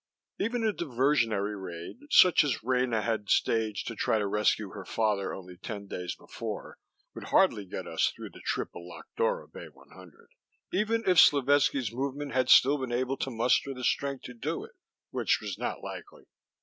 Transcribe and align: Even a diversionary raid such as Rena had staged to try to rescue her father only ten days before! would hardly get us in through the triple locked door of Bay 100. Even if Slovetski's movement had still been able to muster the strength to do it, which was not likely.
Even 0.39 0.63
a 0.63 0.73
diversionary 0.73 1.53
raid 1.55 2.07
such 2.09 2.43
as 2.43 2.63
Rena 2.63 3.03
had 3.03 3.29
staged 3.29 3.85
to 3.85 3.95
try 3.95 4.17
to 4.17 4.25
rescue 4.25 4.71
her 4.71 4.83
father 4.83 5.31
only 5.31 5.57
ten 5.57 5.85
days 5.85 6.15
before! 6.15 6.79
would 7.13 7.25
hardly 7.25 7.65
get 7.65 7.85
us 7.85 8.09
in 8.09 8.15
through 8.15 8.29
the 8.31 8.41
triple 8.43 8.89
locked 8.89 9.15
door 9.15 9.43
of 9.43 9.53
Bay 9.53 9.67
100. 9.71 10.29
Even 10.73 11.03
if 11.07 11.19
Slovetski's 11.19 11.91
movement 11.93 12.31
had 12.31 12.49
still 12.49 12.79
been 12.79 12.91
able 12.91 13.17
to 13.17 13.29
muster 13.29 13.75
the 13.75 13.83
strength 13.83 14.23
to 14.23 14.33
do 14.33 14.63
it, 14.63 14.71
which 15.11 15.39
was 15.39 15.59
not 15.59 15.83
likely. 15.83 16.23